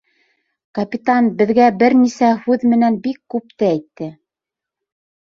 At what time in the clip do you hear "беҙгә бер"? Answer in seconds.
1.41-1.95